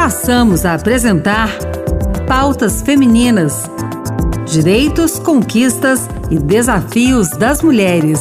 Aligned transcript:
passamos 0.00 0.64
a 0.64 0.72
apresentar 0.72 1.50
Pautas 2.26 2.80
Femininas: 2.80 3.64
Direitos, 4.46 5.18
Conquistas 5.18 6.08
e 6.30 6.38
Desafios 6.38 7.28
das 7.28 7.60
Mulheres. 7.60 8.18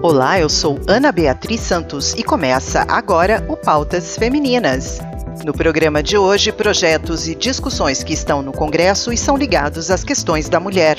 Olá, 0.00 0.40
eu 0.40 0.48
sou 0.48 0.80
Ana 0.88 1.12
Beatriz 1.12 1.60
Santos 1.60 2.14
e 2.14 2.22
começa 2.22 2.86
agora 2.88 3.44
o 3.50 3.54
Pautas 3.54 4.16
Femininas. 4.16 4.98
No 5.44 5.52
programa 5.52 6.02
de 6.02 6.16
hoje, 6.16 6.52
projetos 6.52 7.28
e 7.28 7.34
discussões 7.34 8.02
que 8.02 8.14
estão 8.14 8.40
no 8.40 8.52
Congresso 8.52 9.12
e 9.12 9.18
são 9.18 9.36
ligados 9.36 9.90
às 9.90 10.02
questões 10.02 10.48
da 10.48 10.58
mulher. 10.58 10.96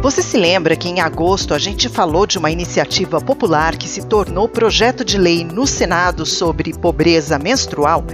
Você 0.00 0.22
se 0.22 0.36
lembra 0.36 0.76
que 0.76 0.88
em 0.88 1.00
agosto 1.00 1.52
a 1.52 1.58
gente 1.58 1.88
falou 1.88 2.24
de 2.24 2.38
uma 2.38 2.52
iniciativa 2.52 3.20
popular 3.20 3.76
que 3.76 3.88
se 3.88 4.06
tornou 4.06 4.48
projeto 4.48 5.04
de 5.04 5.18
lei 5.18 5.42
no 5.42 5.66
Senado 5.66 6.24
sobre 6.24 6.72
pobreza 6.72 7.36
menstrual? 7.36 8.04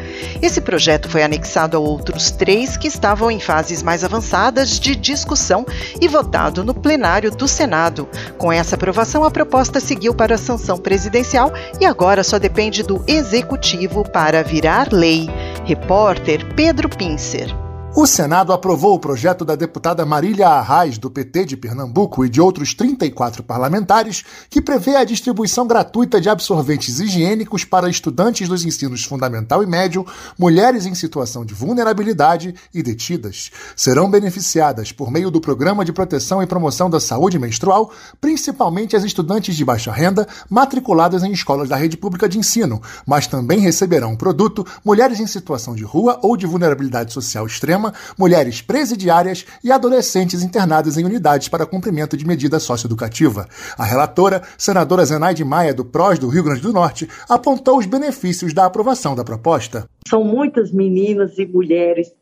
Esse 0.40 0.62
projeto 0.62 1.10
foi 1.10 1.22
anexado 1.22 1.76
a 1.76 1.80
outros 1.80 2.30
três 2.30 2.78
que 2.78 2.88
estavam 2.88 3.30
em 3.30 3.38
fases 3.38 3.82
mais 3.82 4.02
avançadas 4.02 4.80
de 4.80 4.96
discussão 4.96 5.66
e 6.00 6.08
votado 6.08 6.64
no 6.64 6.72
plenário 6.72 7.30
do 7.30 7.46
Senado. 7.46 8.08
Com 8.38 8.50
essa 8.50 8.76
aprovação, 8.76 9.22
a 9.22 9.30
proposta 9.30 9.78
seguiu 9.78 10.14
para 10.14 10.36
a 10.36 10.38
sanção 10.38 10.78
presidencial 10.78 11.52
e 11.78 11.84
agora 11.84 12.24
só 12.24 12.38
depende 12.38 12.82
do 12.82 13.04
executivo 13.06 14.08
para 14.08 14.42
virar 14.42 14.90
lei. 14.90 15.28
Repórter 15.66 16.46
Pedro 16.54 16.88
Pincer. 16.88 17.63
O 17.96 18.08
Senado 18.08 18.52
aprovou 18.52 18.92
o 18.92 18.98
projeto 18.98 19.44
da 19.44 19.54
deputada 19.54 20.04
Marília 20.04 20.48
Arraes, 20.48 20.98
do 20.98 21.08
PT 21.08 21.44
de 21.44 21.56
Pernambuco, 21.56 22.24
e 22.24 22.28
de 22.28 22.40
outros 22.40 22.74
34 22.74 23.44
parlamentares, 23.44 24.24
que 24.50 24.60
prevê 24.60 24.96
a 24.96 25.04
distribuição 25.04 25.64
gratuita 25.64 26.20
de 26.20 26.28
absorventes 26.28 26.98
higiênicos 26.98 27.64
para 27.64 27.88
estudantes 27.88 28.48
dos 28.48 28.64
ensinos 28.64 29.04
fundamental 29.04 29.62
e 29.62 29.66
médio, 29.66 30.04
mulheres 30.36 30.86
em 30.86 30.94
situação 30.94 31.44
de 31.44 31.54
vulnerabilidade 31.54 32.56
e 32.74 32.82
detidas. 32.82 33.52
Serão 33.76 34.10
beneficiadas 34.10 34.90
por 34.90 35.08
meio 35.08 35.30
do 35.30 35.40
Programa 35.40 35.84
de 35.84 35.92
Proteção 35.92 36.42
e 36.42 36.48
Promoção 36.48 36.90
da 36.90 36.98
Saúde 36.98 37.38
Menstrual, 37.38 37.92
principalmente 38.20 38.96
as 38.96 39.04
estudantes 39.04 39.54
de 39.54 39.64
baixa 39.64 39.92
renda 39.92 40.26
matriculadas 40.50 41.22
em 41.22 41.30
escolas 41.30 41.68
da 41.68 41.76
rede 41.76 41.96
pública 41.96 42.28
de 42.28 42.40
ensino, 42.40 42.82
mas 43.06 43.28
também 43.28 43.60
receberão 43.60 44.14
o 44.14 44.18
produto 44.18 44.66
mulheres 44.84 45.20
em 45.20 45.28
situação 45.28 45.76
de 45.76 45.84
rua 45.84 46.18
ou 46.22 46.36
de 46.36 46.44
vulnerabilidade 46.44 47.12
social 47.12 47.46
extrema 47.46 47.83
mulheres 48.18 48.62
presidiárias 48.62 49.44
e 49.62 49.72
adolescentes 49.72 50.42
internadas 50.42 50.96
em 50.96 51.04
unidades 51.04 51.48
para 51.48 51.66
cumprimento 51.66 52.16
de 52.16 52.26
medida 52.26 52.58
socioeducativa. 52.60 53.48
A 53.76 53.84
relatora, 53.84 54.42
senadora 54.56 55.04
Zenaide 55.04 55.44
Maia, 55.44 55.74
do 55.74 55.84
PROS 55.84 56.18
do 56.18 56.28
Rio 56.28 56.44
Grande 56.44 56.62
do 56.62 56.72
Norte, 56.72 57.08
apontou 57.28 57.78
os 57.78 57.86
benefícios 57.86 58.54
da 58.54 58.64
aprovação 58.64 59.14
da 59.14 59.24
proposta. 59.24 59.88
São 60.08 60.24
muitas 60.24 60.72
meninas 60.72 61.38
e 61.38 61.46
mulheres 61.46 62.12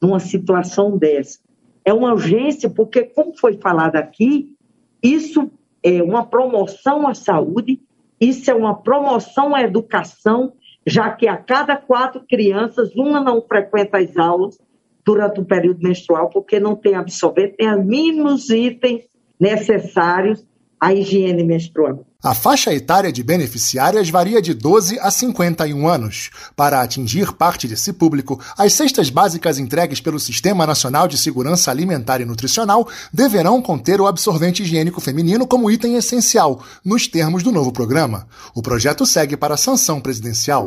numa 0.00 0.20
situação 0.20 0.96
dessa. 0.96 1.38
É 1.84 1.92
uma 1.92 2.12
urgência, 2.12 2.68
porque, 2.68 3.02
como 3.02 3.36
foi 3.36 3.58
falado 3.58 3.96
aqui, 3.96 4.54
isso 5.02 5.50
é 5.82 6.02
uma 6.02 6.26
promoção 6.26 7.06
à 7.06 7.14
saúde, 7.14 7.80
isso 8.20 8.50
é 8.50 8.54
uma 8.54 8.74
promoção 8.74 9.54
à 9.54 9.62
educação, 9.62 10.52
já 10.86 11.10
que 11.10 11.28
a 11.28 11.36
cada 11.36 11.76
quatro 11.76 12.22
crianças, 12.28 12.94
uma 12.96 13.20
não 13.20 13.40
frequenta 13.42 13.98
as 13.98 14.16
aulas, 14.16 14.58
durante 15.08 15.40
o 15.40 15.44
período 15.44 15.80
menstrual, 15.80 16.28
porque 16.28 16.60
não 16.60 16.76
tem 16.76 16.94
absorvente, 16.94 17.56
tem 17.56 17.74
os 17.74 17.82
mínimos 17.82 18.50
itens 18.50 19.04
necessários 19.40 20.44
à 20.78 20.92
higiene 20.92 21.42
menstrual. 21.42 22.04
A 22.22 22.34
faixa 22.34 22.74
etária 22.74 23.10
de 23.10 23.22
beneficiárias 23.22 24.10
varia 24.10 24.42
de 24.42 24.52
12 24.52 24.98
a 24.98 25.10
51 25.10 25.88
anos. 25.88 26.30
Para 26.54 26.82
atingir 26.82 27.32
parte 27.32 27.66
desse 27.66 27.90
público, 27.90 28.38
as 28.58 28.74
cestas 28.74 29.08
básicas 29.08 29.58
entregues 29.58 29.98
pelo 29.98 30.20
Sistema 30.20 30.66
Nacional 30.66 31.08
de 31.08 31.16
Segurança 31.16 31.70
Alimentar 31.70 32.20
e 32.20 32.26
Nutricional 32.26 32.86
deverão 33.10 33.62
conter 33.62 34.02
o 34.02 34.06
absorvente 34.06 34.62
higiênico 34.62 35.00
feminino 35.00 35.46
como 35.46 35.70
item 35.70 35.94
essencial, 35.94 36.62
nos 36.84 37.08
termos 37.08 37.42
do 37.42 37.50
novo 37.50 37.72
programa. 37.72 38.26
O 38.54 38.60
projeto 38.60 39.06
segue 39.06 39.38
para 39.38 39.54
a 39.54 39.58
sanção 39.58 40.02
presidencial. 40.02 40.66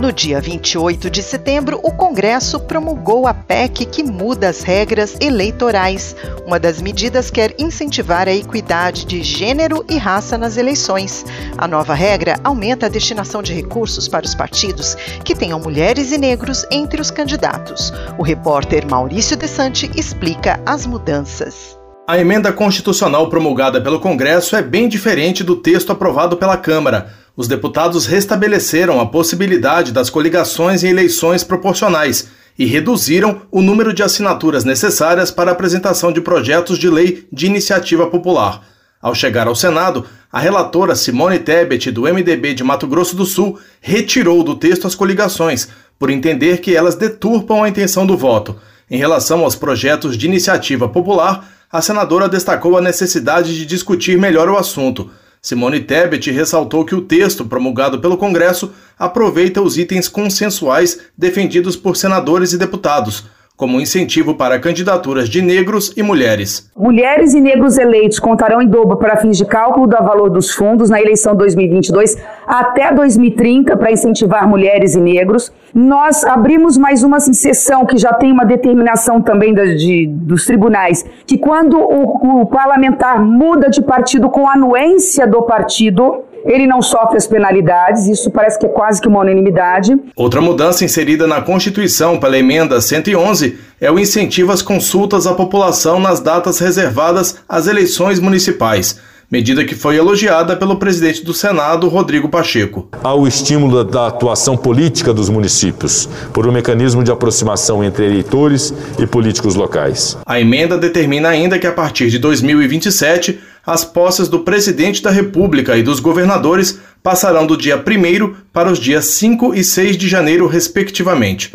No 0.00 0.12
dia 0.12 0.40
28 0.40 1.10
de 1.10 1.20
setembro, 1.24 1.80
o 1.82 1.90
Congresso 1.90 2.60
promulgou 2.60 3.26
a 3.26 3.34
PEC 3.34 3.84
que 3.84 4.04
muda 4.04 4.48
as 4.48 4.62
regras 4.62 5.16
eleitorais. 5.20 6.14
Uma 6.46 6.60
das 6.60 6.80
medidas 6.80 7.30
quer 7.30 7.52
incentivar 7.58 8.28
a 8.28 8.32
equidade 8.32 9.04
de 9.04 9.20
gênero 9.24 9.84
e 9.90 9.98
raça 9.98 10.38
nas 10.38 10.56
eleições. 10.56 11.26
A 11.56 11.66
nova 11.66 11.94
regra 11.94 12.38
aumenta 12.44 12.86
a 12.86 12.88
destinação 12.88 13.42
de 13.42 13.52
recursos 13.52 14.06
para 14.06 14.24
os 14.24 14.36
partidos 14.36 14.94
que 15.24 15.34
tenham 15.34 15.58
mulheres 15.58 16.12
e 16.12 16.18
negros 16.18 16.64
entre 16.70 17.00
os 17.00 17.10
candidatos. 17.10 17.92
O 18.16 18.22
repórter 18.22 18.88
Maurício 18.88 19.36
Desante 19.36 19.90
explica 19.96 20.60
as 20.64 20.86
mudanças. 20.86 21.76
A 22.06 22.16
emenda 22.16 22.52
constitucional 22.52 23.28
promulgada 23.28 23.80
pelo 23.80 23.98
Congresso 23.98 24.54
é 24.54 24.62
bem 24.62 24.88
diferente 24.88 25.42
do 25.42 25.56
texto 25.56 25.90
aprovado 25.90 26.36
pela 26.36 26.56
Câmara 26.56 27.12
os 27.38 27.46
deputados 27.46 28.04
restabeleceram 28.04 29.00
a 29.00 29.06
possibilidade 29.06 29.92
das 29.92 30.10
coligações 30.10 30.82
em 30.82 30.88
eleições 30.88 31.44
proporcionais 31.44 32.26
e 32.58 32.66
reduziram 32.66 33.42
o 33.52 33.62
número 33.62 33.94
de 33.94 34.02
assinaturas 34.02 34.64
necessárias 34.64 35.30
para 35.30 35.52
a 35.52 35.52
apresentação 35.52 36.10
de 36.10 36.20
projetos 36.20 36.76
de 36.76 36.90
lei 36.90 37.28
de 37.32 37.46
iniciativa 37.46 38.08
popular. 38.08 38.66
Ao 39.00 39.14
chegar 39.14 39.46
ao 39.46 39.54
Senado, 39.54 40.04
a 40.32 40.40
relatora 40.40 40.96
Simone 40.96 41.38
Tebet, 41.38 41.92
do 41.92 42.12
MDB 42.12 42.54
de 42.54 42.64
Mato 42.64 42.88
Grosso 42.88 43.14
do 43.14 43.24
Sul, 43.24 43.56
retirou 43.80 44.42
do 44.42 44.56
texto 44.56 44.88
as 44.88 44.96
coligações, 44.96 45.68
por 45.96 46.10
entender 46.10 46.58
que 46.58 46.74
elas 46.74 46.96
deturpam 46.96 47.62
a 47.62 47.68
intenção 47.68 48.04
do 48.04 48.16
voto. 48.16 48.56
Em 48.90 48.98
relação 48.98 49.44
aos 49.44 49.54
projetos 49.54 50.18
de 50.18 50.26
iniciativa 50.26 50.88
popular, 50.88 51.48
a 51.70 51.80
senadora 51.80 52.28
destacou 52.28 52.76
a 52.76 52.82
necessidade 52.82 53.56
de 53.56 53.64
discutir 53.64 54.18
melhor 54.18 54.48
o 54.48 54.56
assunto. 54.56 55.08
Simone 55.40 55.80
Tebet 55.80 56.30
ressaltou 56.30 56.84
que 56.84 56.94
o 56.94 57.02
texto 57.02 57.44
promulgado 57.44 58.00
pelo 58.00 58.16
Congresso 58.16 58.72
aproveita 58.98 59.62
os 59.62 59.78
itens 59.78 60.08
consensuais 60.08 61.00
defendidos 61.16 61.76
por 61.76 61.96
senadores 61.96 62.52
e 62.52 62.58
deputados, 62.58 63.24
como 63.58 63.80
incentivo 63.80 64.36
para 64.36 64.60
candidaturas 64.60 65.28
de 65.28 65.42
negros 65.42 65.92
e 65.96 66.02
mulheres. 66.02 66.70
Mulheres 66.76 67.34
e 67.34 67.40
negros 67.40 67.76
eleitos 67.76 68.20
contarão 68.20 68.62
em 68.62 68.68
dobro 68.68 68.96
para 68.96 69.16
fins 69.16 69.36
de 69.36 69.44
cálculo 69.44 69.88
do 69.88 69.96
valor 69.96 70.30
dos 70.30 70.52
fundos 70.52 70.88
na 70.88 71.00
eleição 71.00 71.34
2022 71.34 72.16
até 72.46 72.94
2030 72.94 73.76
para 73.76 73.90
incentivar 73.90 74.48
mulheres 74.48 74.94
e 74.94 75.00
negros. 75.00 75.52
Nós 75.74 76.22
abrimos 76.24 76.78
mais 76.78 77.02
uma 77.02 77.18
sessão 77.18 77.84
que 77.84 77.98
já 77.98 78.12
tem 78.12 78.30
uma 78.30 78.44
determinação 78.44 79.20
também 79.20 79.52
da, 79.52 79.64
de, 79.64 80.06
dos 80.06 80.46
tribunais, 80.46 81.04
que 81.26 81.36
quando 81.36 81.76
o, 81.78 82.42
o 82.42 82.46
parlamentar 82.46 83.20
muda 83.20 83.68
de 83.68 83.82
partido 83.82 84.30
com 84.30 84.48
anuência 84.48 85.26
do 85.26 85.42
partido, 85.42 86.22
ele 86.44 86.66
não 86.66 86.80
sofre 86.80 87.16
as 87.16 87.26
penalidades, 87.26 88.06
isso 88.06 88.30
parece 88.30 88.58
que 88.58 88.66
é 88.66 88.68
quase 88.68 89.00
que 89.00 89.08
uma 89.08 89.20
unanimidade. 89.20 89.96
Outra 90.16 90.40
mudança 90.40 90.84
inserida 90.84 91.26
na 91.26 91.40
Constituição 91.40 92.18
pela 92.18 92.38
emenda 92.38 92.80
111 92.80 93.58
é 93.80 93.90
o 93.90 93.98
incentivo 93.98 94.52
às 94.52 94.62
consultas 94.62 95.26
à 95.26 95.34
população 95.34 96.00
nas 96.00 96.20
datas 96.20 96.58
reservadas 96.58 97.38
às 97.48 97.66
eleições 97.66 98.18
municipais 98.18 99.00
medida 99.30 99.62
que 99.62 99.74
foi 99.74 99.96
elogiada 99.96 100.56
pelo 100.56 100.76
presidente 100.76 101.22
do 101.22 101.34
Senado, 101.34 101.86
Rodrigo 101.88 102.30
Pacheco. 102.30 102.88
Há 103.04 103.14
o 103.14 103.26
estímulo 103.26 103.84
da 103.84 104.06
atuação 104.06 104.56
política 104.56 105.12
dos 105.12 105.28
municípios, 105.28 106.08
por 106.32 106.46
um 106.46 106.52
mecanismo 106.52 107.04
de 107.04 107.12
aproximação 107.12 107.84
entre 107.84 108.06
eleitores 108.06 108.72
e 108.98 109.06
políticos 109.06 109.54
locais. 109.54 110.16
A 110.24 110.40
emenda 110.40 110.78
determina 110.78 111.28
ainda 111.28 111.58
que 111.58 111.66
a 111.66 111.72
partir 111.72 112.08
de 112.08 112.18
2027 112.18 113.38
as 113.68 113.84
posses 113.84 114.28
do 114.28 114.40
presidente 114.40 115.02
da 115.02 115.10
República 115.10 115.76
e 115.76 115.82
dos 115.82 116.00
governadores 116.00 116.78
passarão 117.02 117.46
do 117.46 117.54
dia 117.54 117.76
1 117.76 118.34
para 118.50 118.72
os 118.72 118.78
dias 118.78 119.04
5 119.04 119.54
e 119.54 119.62
6 119.62 119.98
de 119.98 120.08
janeiro, 120.08 120.46
respectivamente. 120.46 121.52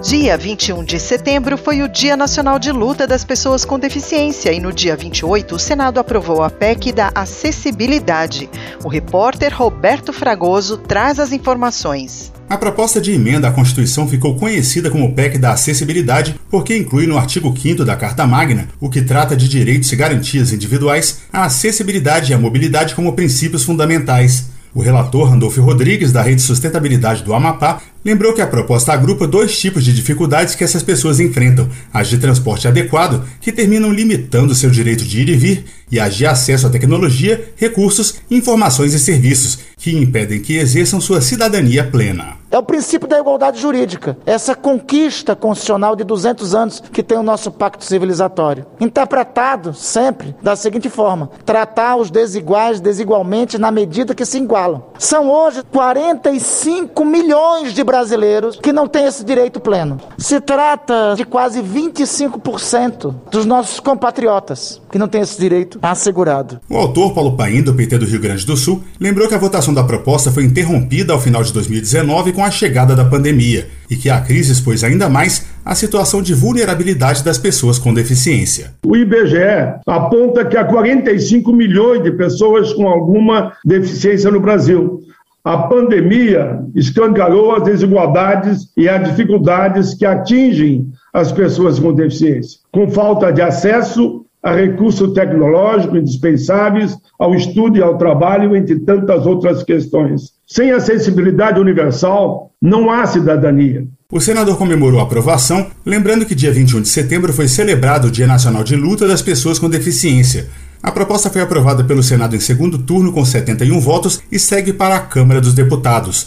Dia 0.00 0.38
21 0.38 0.84
de 0.84 1.00
setembro 1.00 1.58
foi 1.58 1.82
o 1.82 1.88
Dia 1.88 2.16
Nacional 2.16 2.60
de 2.60 2.70
Luta 2.70 3.08
das 3.08 3.24
Pessoas 3.24 3.64
com 3.64 3.76
Deficiência 3.76 4.52
e 4.52 4.60
no 4.60 4.72
dia 4.72 4.94
28 4.94 5.56
o 5.56 5.58
Senado 5.58 5.98
aprovou 5.98 6.44
a 6.44 6.48
PEC 6.48 6.92
da 6.92 7.10
acessibilidade. 7.12 8.48
O 8.84 8.88
repórter 8.88 9.52
Roberto 9.52 10.12
Fragoso 10.12 10.76
traz 10.76 11.18
as 11.18 11.32
informações. 11.32 12.32
A 12.48 12.56
proposta 12.56 12.98
de 12.98 13.12
emenda 13.12 13.46
à 13.46 13.52
Constituição 13.52 14.08
ficou 14.08 14.34
conhecida 14.36 14.90
como 14.90 15.12
PEC 15.12 15.36
da 15.36 15.52
acessibilidade 15.52 16.34
porque 16.50 16.74
inclui 16.74 17.06
no 17.06 17.18
artigo 17.18 17.54
5 17.54 17.84
da 17.84 17.94
Carta 17.94 18.26
Magna, 18.26 18.68
o 18.80 18.88
que 18.88 19.02
trata 19.02 19.36
de 19.36 19.46
direitos 19.46 19.92
e 19.92 19.96
garantias 19.96 20.50
individuais, 20.50 21.20
a 21.30 21.44
acessibilidade 21.44 22.32
e 22.32 22.34
a 22.34 22.38
mobilidade 22.38 22.94
como 22.94 23.12
princípios 23.12 23.64
fundamentais. 23.64 24.46
O 24.74 24.80
relator 24.80 25.28
Randolfo 25.28 25.60
Rodrigues, 25.60 26.10
da 26.10 26.22
Rede 26.22 26.40
Sustentabilidade 26.40 27.22
do 27.22 27.34
Amapá, 27.34 27.82
lembrou 28.02 28.32
que 28.32 28.40
a 28.40 28.46
proposta 28.46 28.92
agrupa 28.92 29.26
dois 29.26 29.58
tipos 29.58 29.84
de 29.84 29.92
dificuldades 29.92 30.54
que 30.54 30.64
essas 30.64 30.82
pessoas 30.82 31.20
enfrentam: 31.20 31.68
as 31.92 32.08
de 32.08 32.16
transporte 32.16 32.66
adequado, 32.66 33.24
que 33.40 33.52
terminam 33.52 33.92
limitando 33.92 34.54
seu 34.54 34.70
direito 34.70 35.04
de 35.04 35.20
ir 35.20 35.28
e 35.28 35.36
vir, 35.36 35.64
e 35.90 36.00
as 36.00 36.14
de 36.14 36.24
acesso 36.24 36.66
à 36.66 36.70
tecnologia, 36.70 37.52
recursos, 37.56 38.16
informações 38.30 38.94
e 38.94 38.98
serviços, 38.98 39.58
que 39.76 39.94
impedem 39.94 40.40
que 40.40 40.56
exerçam 40.56 41.00
sua 41.00 41.20
cidadania 41.20 41.84
plena. 41.84 42.37
É 42.50 42.56
o 42.56 42.62
princípio 42.62 43.06
da 43.06 43.18
igualdade 43.18 43.60
jurídica, 43.60 44.16
essa 44.24 44.54
conquista 44.54 45.36
constitucional 45.36 45.94
de 45.94 46.02
200 46.02 46.54
anos 46.54 46.80
que 46.80 47.02
tem 47.02 47.18
o 47.18 47.22
nosso 47.22 47.50
pacto 47.50 47.84
civilizatório. 47.84 48.64
Interpretado 48.80 49.74
sempre 49.74 50.34
da 50.42 50.56
seguinte 50.56 50.88
forma: 50.88 51.30
tratar 51.44 51.96
os 51.96 52.10
desiguais 52.10 52.80
desigualmente 52.80 53.58
na 53.58 53.70
medida 53.70 54.14
que 54.14 54.24
se 54.24 54.38
igualam. 54.38 54.82
São 54.98 55.30
hoje 55.30 55.62
45 55.70 57.04
milhões 57.04 57.74
de 57.74 57.84
brasileiros 57.84 58.56
que 58.56 58.72
não 58.72 58.86
têm 58.86 59.04
esse 59.04 59.24
direito 59.24 59.60
pleno. 59.60 60.00
Se 60.16 60.40
trata 60.40 61.14
de 61.16 61.26
quase 61.26 61.62
25% 61.62 63.14
dos 63.30 63.44
nossos 63.44 63.78
compatriotas 63.78 64.80
que 64.90 64.98
não 64.98 65.08
têm 65.08 65.20
esse 65.20 65.38
direito 65.38 65.78
assegurado. 65.82 66.60
O 66.68 66.76
autor 66.76 67.14
Paulo 67.14 67.36
Paim, 67.36 67.62
do 67.62 67.74
PT 67.74 67.98
do 67.98 68.06
Rio 68.06 68.20
Grande 68.20 68.46
do 68.46 68.56
Sul, 68.56 68.82
lembrou 69.00 69.28
que 69.28 69.34
a 69.34 69.38
votação 69.38 69.72
da 69.72 69.84
proposta 69.84 70.30
foi 70.30 70.44
interrompida 70.44 71.12
ao 71.12 71.20
final 71.20 71.42
de 71.42 71.52
2019 71.52 72.32
com 72.32 72.44
a 72.44 72.50
chegada 72.50 72.94
da 72.94 73.04
pandemia 73.04 73.68
e 73.90 73.96
que 73.96 74.10
a 74.10 74.20
crise 74.20 74.52
expôs 74.52 74.84
ainda 74.84 75.08
mais 75.08 75.46
a 75.64 75.74
situação 75.74 76.22
de 76.22 76.34
vulnerabilidade 76.34 77.22
das 77.22 77.38
pessoas 77.38 77.78
com 77.78 77.92
deficiência. 77.92 78.74
O 78.86 78.96
IBGE 78.96 79.74
aponta 79.86 80.44
que 80.44 80.56
há 80.56 80.64
45 80.64 81.52
milhões 81.52 82.02
de 82.02 82.10
pessoas 82.12 82.72
com 82.72 82.88
alguma 82.88 83.52
deficiência 83.64 84.30
no 84.30 84.40
Brasil. 84.40 85.02
A 85.44 85.56
pandemia 85.56 86.60
escancarou 86.74 87.54
as 87.54 87.62
desigualdades 87.62 88.68
e 88.76 88.88
as 88.88 89.08
dificuldades 89.08 89.94
que 89.94 90.04
atingem 90.04 90.86
as 91.12 91.32
pessoas 91.32 91.78
com 91.78 91.92
deficiência, 91.92 92.60
com 92.70 92.90
falta 92.90 93.32
de 93.32 93.40
acesso 93.40 94.26
a 94.42 94.54
recursos 94.54 95.12
tecnológicos 95.12 95.98
indispensáveis 95.98 96.96
ao 97.18 97.34
estudo 97.34 97.78
e 97.78 97.82
ao 97.82 97.98
trabalho, 97.98 98.56
entre 98.56 98.78
tantas 98.80 99.26
outras 99.26 99.62
questões. 99.62 100.32
Sem 100.46 100.70
acessibilidade 100.70 101.60
universal, 101.60 102.52
não 102.60 102.90
há 102.90 103.06
cidadania. 103.06 103.86
O 104.10 104.20
senador 104.20 104.56
comemorou 104.56 105.00
a 105.00 105.02
aprovação, 105.02 105.66
lembrando 105.84 106.24
que 106.24 106.34
dia 106.34 106.52
21 106.52 106.80
de 106.80 106.88
setembro 106.88 107.32
foi 107.32 107.46
celebrado 107.46 108.08
o 108.08 108.10
Dia 108.10 108.26
Nacional 108.26 108.64
de 108.64 108.74
Luta 108.74 109.06
das 109.06 109.20
Pessoas 109.20 109.58
com 109.58 109.68
Deficiência. 109.68 110.48
A 110.82 110.90
proposta 110.90 111.28
foi 111.28 111.42
aprovada 111.42 111.84
pelo 111.84 112.02
Senado 112.02 112.34
em 112.34 112.40
segundo 112.40 112.78
turno 112.78 113.12
com 113.12 113.24
71 113.24 113.78
votos 113.80 114.22
e 114.30 114.38
segue 114.38 114.72
para 114.72 114.96
a 114.96 115.00
Câmara 115.00 115.40
dos 115.40 115.52
Deputados. 115.52 116.26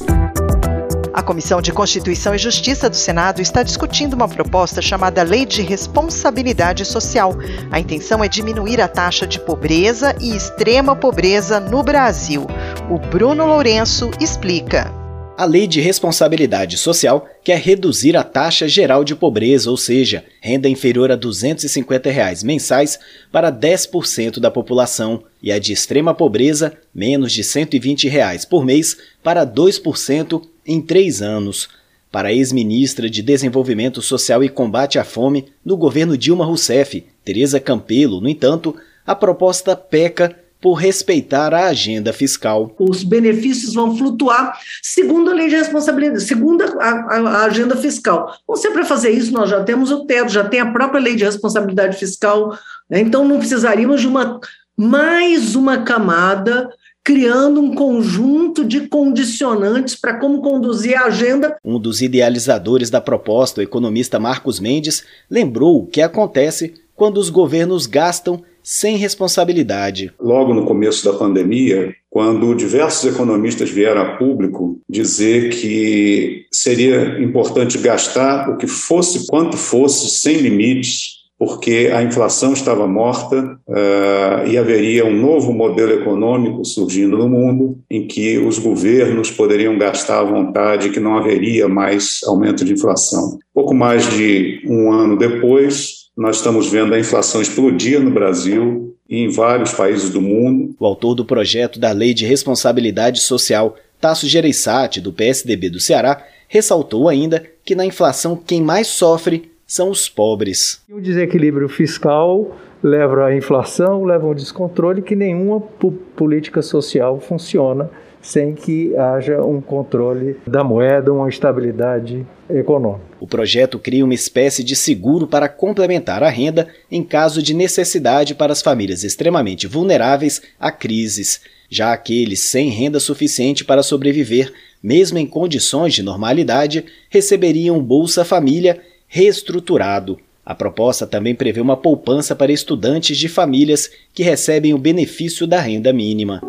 A 1.22 1.24
Comissão 1.24 1.62
de 1.62 1.72
Constituição 1.72 2.34
e 2.34 2.40
Justiça 2.40 2.90
do 2.90 2.96
Senado 2.96 3.44
está 3.44 3.62
discutindo 3.62 4.16
uma 4.16 4.28
proposta 4.28 4.82
chamada 4.82 5.22
Lei 5.22 5.46
de 5.46 5.62
Responsabilidade 5.62 6.84
Social. 6.84 7.36
A 7.70 7.80
intenção 7.80 8.24
é 8.24 8.28
diminuir 8.28 8.82
a 8.82 8.88
taxa 8.88 9.28
de 9.28 9.40
pobreza 9.40 10.16
e 10.20 10.36
extrema 10.36 10.96
pobreza 10.96 11.60
no 11.60 11.84
Brasil. 11.84 12.48
O 12.90 12.98
Bruno 12.98 13.46
Lourenço 13.46 14.10
explica. 14.20 14.92
A 15.38 15.46
Lei 15.46 15.68
de 15.68 15.80
Responsabilidade 15.80 16.78
Social 16.78 17.28
quer 17.44 17.60
reduzir 17.60 18.18
a 18.18 18.24
taxa 18.24 18.68
geral 18.68 19.04
de 19.04 19.16
pobreza, 19.16 19.70
ou 19.70 19.78
seja, 19.78 20.24
renda 20.40 20.68
inferior 20.68 21.12
a 21.12 21.16
250 21.16 22.10
reais 22.10 22.44
mensais, 22.44 23.00
para 23.32 23.52
10% 23.52 24.40
da 24.40 24.50
população, 24.50 25.24
e 25.42 25.52
a 25.52 25.60
de 25.60 25.72
extrema 25.72 26.14
pobreza, 26.14 26.74
menos 26.94 27.32
de 27.32 27.44
120 27.44 28.08
reais 28.08 28.44
por 28.44 28.66
mês, 28.66 28.98
para 29.24 29.46
2% 29.46 30.42
em 30.72 30.82
três 30.82 31.22
anos. 31.22 31.70
Para 32.12 32.34
ex-ministra 32.34 33.10
de 33.10 33.22
Desenvolvimento 33.22 34.02
Social 34.02 34.44
e 34.44 34.50
Combate 34.50 35.00
à 35.00 35.04
Fome 35.04 35.46
do 35.66 35.78
governo 35.78 36.18
Dilma 36.18 36.44
Rousseff, 36.44 37.06
Tereza 37.24 37.60
Campelo, 37.60 38.20
no 38.20 38.28
entanto, 38.28 38.76
a 39.06 39.16
proposta 39.16 39.76
peca 39.76 40.36
por 40.60 40.74
respeitar 40.74 41.54
a 41.54 41.68
agenda 41.68 42.14
fiscal. 42.14 42.76
Os 42.78 43.04
benefícios 43.04 43.74
vão 43.74 43.98
flutuar 43.98 44.60
segundo 44.84 45.32
a 45.32 45.34
lei 45.34 45.50
de 45.50 45.56
responsabilidade, 45.56 46.24
segundo 46.24 46.62
a, 46.64 46.68
a, 46.84 47.18
a 47.18 47.46
agenda 47.46 47.76
fiscal. 47.76 48.36
Bom, 48.48 48.56
se 48.56 48.70
para 48.70 48.86
fazer 48.86 49.10
isso, 49.10 49.34
nós 49.34 49.50
já 49.50 49.64
temos 49.64 49.90
o 49.90 50.06
teto, 50.06 50.32
já 50.32 50.44
tem 50.44 50.60
a 50.60 50.72
própria 50.72 51.02
lei 51.02 51.16
de 51.16 51.24
responsabilidade 51.24 51.98
fiscal, 51.98 52.58
né? 52.90 53.00
então 53.00 53.28
não 53.28 53.40
precisaríamos 53.40 54.02
de 54.02 54.08
uma 54.08 54.40
mais 54.78 55.56
uma 55.56 55.80
camada 55.80 56.70
criando 57.04 57.62
um 57.62 57.74
conjunto 57.74 58.64
de 58.64 58.88
condicionantes 58.88 59.96
para 59.96 60.20
como 60.20 60.42
conduzir 60.42 60.96
a 60.96 61.06
agenda. 61.06 61.58
Um 61.64 61.80
dos 61.80 62.02
idealizadores 62.02 62.90
da 62.90 63.02
proposta, 63.02 63.62
o 63.62 63.64
economista 63.64 64.20
Marcos 64.20 64.60
Mendes, 64.60 65.04
lembrou 65.30 65.80
o 65.80 65.86
que 65.86 66.02
acontece 66.02 66.74
quando 66.96 67.18
os 67.18 67.30
governos 67.30 67.88
gastam 67.88 68.44
sem 68.64 68.96
responsabilidade. 68.96 70.12
Logo 70.20 70.54
no 70.54 70.66
começo 70.66 71.04
da 71.04 71.18
pandemia, 71.18 71.96
quando 72.10 72.54
diversos 72.54 73.12
economistas 73.12 73.72
vieram 73.72 74.02
a 74.02 74.18
público 74.18 74.80
dizer 74.88 75.50
que 75.50 76.46
seria 76.52 77.20
importante 77.20 77.78
gastar 77.80 78.50
o 78.50 78.58
que 78.58 78.68
fosse, 78.68 79.26
quanto 79.28 79.58
fosse, 79.58 80.10
sem 80.20 80.38
limites, 80.38 81.21
porque 81.42 81.90
a 81.92 82.04
inflação 82.04 82.54
estava 82.54 82.86
morta 82.86 83.58
uh, 83.68 84.48
e 84.48 84.60
haveria 84.60 85.04
um 85.08 85.20
novo 85.20 85.52
modelo 85.52 85.92
econômico 85.92 86.64
surgindo 86.64 87.18
no 87.18 87.28
mundo, 87.28 87.80
em 87.90 88.06
que 88.06 88.38
os 88.38 88.60
governos 88.60 89.32
poderiam 89.32 89.76
gastar 89.76 90.20
à 90.20 90.24
vontade, 90.24 90.92
que 90.92 91.00
não 91.00 91.18
haveria 91.18 91.68
mais 91.68 92.20
aumento 92.28 92.64
de 92.64 92.74
inflação. 92.74 93.40
Pouco 93.56 93.74
mais 93.74 94.08
de 94.08 94.62
um 94.68 94.92
ano 94.92 95.18
depois, 95.18 96.12
nós 96.16 96.36
estamos 96.36 96.70
vendo 96.70 96.94
a 96.94 97.00
inflação 97.00 97.42
explodir 97.42 98.00
no 98.00 98.12
Brasil 98.12 98.96
e 99.10 99.24
em 99.24 99.30
vários 99.32 99.74
países 99.74 100.12
do 100.12 100.22
mundo. 100.22 100.76
O 100.80 100.86
autor 100.86 101.16
do 101.16 101.26
projeto 101.26 101.80
da 101.80 101.92
Lei 101.92 102.14
de 102.14 102.24
Responsabilidade 102.24 103.20
Social, 103.20 103.76
Tasso 104.00 104.28
Gereissati, 104.28 105.02
do 105.02 105.12
PSDB 105.12 105.72
do 105.72 105.80
Ceará, 105.80 106.24
ressaltou 106.48 107.10
ainda 107.10 107.44
que 107.66 107.74
na 107.74 107.84
inflação 107.84 108.36
quem 108.36 108.62
mais 108.62 108.86
sofre 108.86 109.51
são 109.72 109.90
os 109.90 110.10
pobres. 110.10 110.82
O 110.92 111.00
desequilíbrio 111.00 111.70
fiscal 111.70 112.58
leva 112.84 113.28
à 113.28 113.34
inflação, 113.38 114.04
leva 114.04 114.28
ao 114.28 114.36
descontrole 114.36 115.02
que 115.02 115.16
nenhuma 115.16 115.62
política 115.62 116.62
social 116.62 117.22
funciona 117.22 117.90
sem 118.22 118.54
que 118.54 118.94
haja 118.98 119.42
um 119.42 119.62
controle 119.62 120.36
da 120.46 120.62
moeda, 120.62 121.14
uma 121.14 121.30
estabilidade 121.30 122.28
econômica. 122.50 123.06
O 123.18 123.26
projeto 123.26 123.80
cria 123.80 124.04
uma 124.04 124.14
espécie 124.14 124.62
de 124.62 124.76
seguro 124.76 125.26
para 125.26 125.48
complementar 125.48 126.22
a 126.22 126.30
renda 126.30 126.68
em 126.92 127.02
caso 127.02 127.42
de 127.42 127.54
necessidade 127.54 128.36
para 128.36 128.52
as 128.52 128.62
famílias 128.62 129.06
extremamente 129.06 129.68
vulneráveis 129.68 130.42
a 130.60 130.70
crises. 130.70 131.40
Já 131.70 131.94
aqueles 131.94 132.42
sem 132.42 132.70
renda 132.70 133.00
suficiente 133.00 133.64
para 133.64 133.82
sobreviver, 133.82 134.52
mesmo 134.84 135.18
em 135.18 135.26
condições 135.26 135.94
de 135.94 136.04
normalidade, 136.04 136.84
receberiam 137.10 137.82
Bolsa 137.82 138.26
Família 138.26 138.82
reestruturado. 139.14 140.18
A 140.46 140.56
proposta 140.56 141.06
também 141.06 141.36
prevê 141.36 141.60
uma 141.60 141.76
poupança 141.76 142.34
para 142.34 142.54
estudantes 142.54 143.18
de 143.18 143.28
famílias 143.28 143.92
que 144.14 144.24
recebem 144.24 144.74
o 144.74 144.78
benefício 144.78 145.46
da 145.46 145.60
renda 145.60 145.92
mínima. 145.92 146.42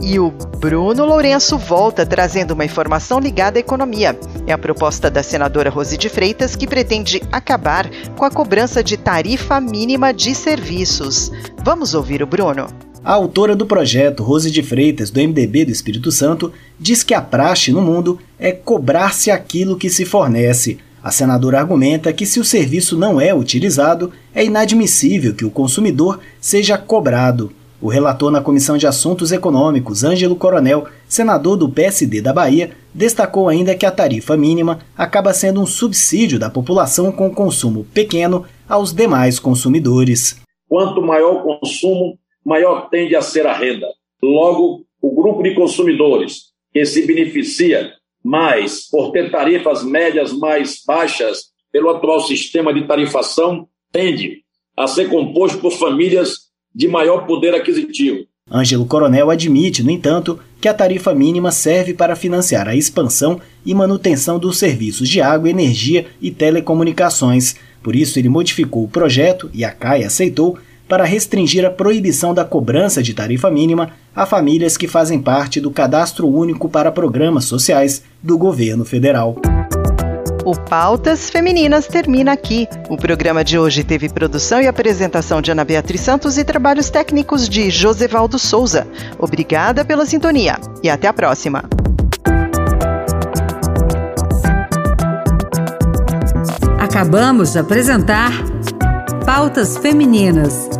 E 0.00 0.20
o 0.20 0.30
Bruno 0.30 1.04
Lourenço 1.04 1.58
volta 1.58 2.06
trazendo 2.06 2.52
uma 2.52 2.64
informação 2.64 3.18
ligada 3.18 3.58
à 3.58 3.60
economia. 3.60 4.16
É 4.46 4.52
a 4.52 4.58
proposta 4.58 5.10
da 5.10 5.22
senadora 5.22 5.68
Rose 5.68 5.98
de 5.98 6.08
Freitas 6.08 6.54
que 6.54 6.66
pretende 6.66 7.20
acabar 7.32 7.90
com 8.16 8.24
a 8.24 8.30
cobrança 8.30 8.82
de 8.82 8.96
tarifa 8.96 9.60
mínima 9.60 10.14
de 10.14 10.32
serviços. 10.32 11.32
Vamos 11.64 11.92
ouvir 11.92 12.22
o 12.22 12.26
Bruno. 12.26 12.68
A 13.02 13.14
autora 13.14 13.56
do 13.56 13.66
projeto, 13.66 14.22
Rose 14.22 14.50
de 14.50 14.62
Freitas, 14.62 15.10
do 15.10 15.20
MDB 15.20 15.64
do 15.64 15.72
Espírito 15.72 16.12
Santo, 16.12 16.52
diz 16.78 17.02
que 17.02 17.14
a 17.14 17.20
praxe 17.20 17.72
no 17.72 17.82
mundo 17.82 18.20
é 18.38 18.52
cobrar-se 18.52 19.30
aquilo 19.30 19.76
que 19.76 19.90
se 19.90 20.04
fornece 20.04 20.78
a 21.02 21.10
senadora 21.10 21.58
argumenta 21.58 22.12
que, 22.12 22.26
se 22.26 22.38
o 22.38 22.44
serviço 22.44 22.96
não 22.96 23.20
é 23.20 23.34
utilizado, 23.34 24.12
é 24.34 24.44
inadmissível 24.44 25.34
que 25.34 25.44
o 25.44 25.50
consumidor 25.50 26.20
seja 26.40 26.76
cobrado. 26.76 27.52
O 27.80 27.88
relator 27.88 28.30
na 28.30 28.42
Comissão 28.42 28.76
de 28.76 28.86
Assuntos 28.86 29.32
Econômicos, 29.32 30.04
Ângelo 30.04 30.36
Coronel, 30.36 30.86
senador 31.08 31.56
do 31.56 31.68
PSD 31.68 32.20
da 32.20 32.30
Bahia, 32.30 32.72
destacou 32.92 33.48
ainda 33.48 33.74
que 33.74 33.86
a 33.86 33.90
tarifa 33.90 34.36
mínima 34.36 34.80
acaba 34.94 35.32
sendo 35.32 35.62
um 35.62 35.66
subsídio 35.66 36.38
da 36.38 36.50
população 36.50 37.10
com 37.10 37.34
consumo 37.34 37.86
pequeno 37.94 38.44
aos 38.68 38.92
demais 38.92 39.38
consumidores. 39.38 40.36
Quanto 40.68 41.00
maior 41.00 41.36
o 41.36 41.58
consumo, 41.58 42.18
maior 42.44 42.90
tende 42.90 43.16
a 43.16 43.22
ser 43.22 43.46
a 43.46 43.56
renda. 43.56 43.86
Logo, 44.22 44.84
o 45.00 45.14
grupo 45.14 45.42
de 45.42 45.54
consumidores 45.54 46.50
que 46.72 46.84
se 46.84 47.06
beneficia 47.06 47.92
mas, 48.22 48.88
por 48.88 49.12
ter 49.12 49.30
tarifas 49.30 49.82
médias 49.82 50.32
mais 50.32 50.82
baixas 50.86 51.50
pelo 51.72 51.90
atual 51.90 52.20
sistema 52.20 52.72
de 52.72 52.86
tarifação, 52.86 53.66
tende 53.92 54.42
a 54.76 54.86
ser 54.86 55.08
composto 55.08 55.58
por 55.58 55.72
famílias 55.72 56.50
de 56.74 56.88
maior 56.88 57.26
poder 57.26 57.54
aquisitivo. 57.54 58.24
Ângelo 58.50 58.84
Coronel 58.84 59.30
admite, 59.30 59.82
no 59.82 59.90
entanto, 59.90 60.38
que 60.60 60.68
a 60.68 60.74
tarifa 60.74 61.14
mínima 61.14 61.52
serve 61.52 61.94
para 61.94 62.16
financiar 62.16 62.68
a 62.68 62.74
expansão 62.74 63.40
e 63.64 63.72
manutenção 63.74 64.38
dos 64.38 64.58
serviços 64.58 65.08
de 65.08 65.20
água, 65.20 65.48
energia 65.48 66.06
e 66.20 66.30
telecomunicações. 66.30 67.54
Por 67.82 67.94
isso, 67.94 68.18
ele 68.18 68.28
modificou 68.28 68.84
o 68.84 68.88
projeto, 68.88 69.48
e 69.54 69.64
a 69.64 69.70
CAI 69.70 70.02
aceitou, 70.02 70.58
para 70.88 71.04
restringir 71.04 71.64
a 71.64 71.70
proibição 71.70 72.34
da 72.34 72.44
cobrança 72.44 73.00
de 73.00 73.14
tarifa 73.14 73.48
mínima 73.48 73.92
a 74.14 74.26
famílias 74.26 74.76
que 74.76 74.88
fazem 74.88 75.20
parte 75.20 75.60
do 75.60 75.70
Cadastro 75.70 76.28
Único 76.28 76.68
para 76.68 76.90
Programas 76.90 77.44
Sociais 77.44 78.02
do 78.22 78.36
governo 78.36 78.84
federal. 78.84 79.36
O 80.44 80.58
Pautas 80.58 81.28
Femininas 81.28 81.86
termina 81.86 82.32
aqui. 82.32 82.66
O 82.88 82.96
programa 82.96 83.44
de 83.44 83.58
hoje 83.58 83.84
teve 83.84 84.08
produção 84.08 84.60
e 84.60 84.66
apresentação 84.66 85.42
de 85.42 85.52
Ana 85.52 85.64
Beatriz 85.64 86.00
Santos 86.00 86.38
e 86.38 86.44
trabalhos 86.44 86.88
técnicos 86.88 87.48
de 87.48 87.70
Josevaldo 87.70 88.38
Souza. 88.38 88.86
Obrigada 89.18 89.84
pela 89.84 90.06
sintonia 90.06 90.58
e 90.82 90.88
até 90.88 91.06
a 91.06 91.12
próxima. 91.12 91.64
Acabamos 96.78 97.52
de 97.52 97.58
apresentar 97.58 98.32
Pautas 99.26 99.76
Femininas. 99.76 100.79